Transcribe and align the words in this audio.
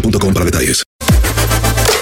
boostmobile.com 0.00 0.32
para 0.34 0.44
detalles. 0.44 0.82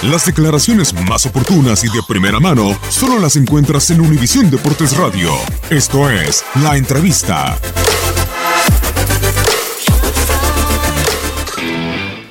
Las 0.03 0.25
declaraciones 0.25 0.93
más 1.07 1.25
oportunas 1.25 1.83
y 1.83 1.87
de 1.87 2.01
primera 2.07 2.39
mano 2.39 2.77
solo 2.89 3.19
las 3.19 3.35
encuentras 3.37 3.89
en 3.89 4.01
Univisión 4.01 4.51
Deportes 4.51 4.95
Radio. 4.97 5.31
Esto 5.69 6.09
es 6.09 6.43
La 6.61 6.77
Entrevista. 6.77 7.57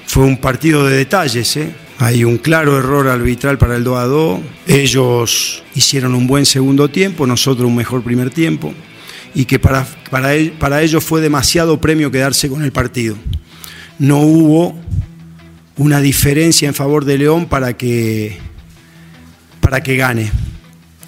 Fue 0.06 0.25
un 0.25 0.37
partido 0.37 0.87
de 0.87 0.97
detalles, 0.99 1.56
¿eh? 1.56 1.75
Hay 1.99 2.22
un 2.25 2.39
claro 2.39 2.78
error 2.78 3.09
arbitral 3.09 3.59
para 3.59 3.75
el 3.77 3.83
2 3.83 3.99
a 3.99 4.05
2. 4.05 4.41
Ellos 4.69 5.62
hicieron 5.75 6.15
un 6.15 6.27
buen 6.28 6.47
segundo 6.47 6.89
tiempo, 6.89 7.27
nosotros 7.27 7.66
un 7.66 7.75
mejor 7.75 8.03
primer 8.03 8.31
tiempo. 8.31 8.72
Y 9.34 9.47
que 9.47 9.59
para, 9.59 9.84
para, 10.10 10.34
el- 10.34 10.53
para 10.53 10.83
ellos 10.83 11.03
fue 11.03 11.21
demasiado 11.21 11.81
premio 11.81 12.10
quedarse 12.12 12.49
con 12.49 12.62
el 12.62 12.71
partido. 12.71 13.16
No 13.99 14.19
hubo 14.21 14.78
una 15.77 16.01
diferencia 16.01 16.69
en 16.69 16.75
favor 16.75 17.05
de 17.05 17.19
León 17.19 17.47
para 17.47 17.77
que, 17.77 18.39
para 19.61 19.83
que 19.83 19.97
gane. 19.97 20.31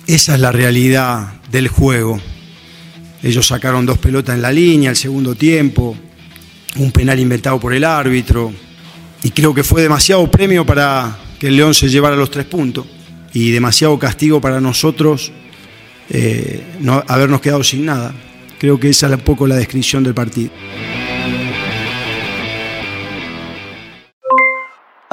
Esa 0.07 0.35
es 0.35 0.41
la 0.41 0.53
realidad 0.53 1.35
del 1.51 1.69
juego. 1.69 2.21
Ellos 3.23 3.47
sacaron 3.47 3.87
dos 3.87 3.99
pelotas 3.99 4.35
en 4.35 4.43
la 4.43 4.53
línea 4.53 4.91
el 4.91 4.97
segundo 4.97 5.35
tiempo, 5.35 5.97
un 6.77 6.93
penal 6.93 7.19
inventado 7.19 7.59
por 7.59 7.75
el 7.75 7.85
árbitro, 7.85 8.53
y 9.23 9.31
creo 9.31 9.55
que 9.55 9.65
fue 9.65 9.83
demasiado 9.83 10.31
premio 10.31 10.65
para 10.65 11.17
que 11.39 11.49
el 11.49 11.57
León 11.57 11.75
se 11.75 11.89
llevara 11.89 12.17
los 12.17 12.31
tres 12.31 12.47
puntos 12.47 12.87
y 13.33 13.51
demasiado 13.51 13.99
castigo 13.99 14.41
para 14.41 14.61
nosotros 14.61 15.33
eh, 16.09 16.63
no 16.81 17.03
habernos 17.09 17.41
quedado 17.41 17.65
sin 17.65 17.85
nada. 17.85 18.15
Creo 18.59 18.79
que 18.79 18.89
esa 18.89 19.07
es 19.07 19.13
un 19.13 19.21
poco 19.21 19.47
la 19.47 19.57
descripción 19.57 20.05
del 20.05 20.15
partido. 20.15 20.51